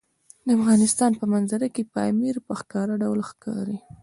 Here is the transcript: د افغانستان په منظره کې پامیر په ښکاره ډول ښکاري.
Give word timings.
د 0.45 0.47
افغانستان 0.57 1.11
په 1.19 1.25
منظره 1.33 1.67
کې 1.75 1.89
پامیر 1.93 2.35
په 2.45 2.53
ښکاره 2.59 2.93
ډول 3.03 3.19
ښکاري. 3.29 3.77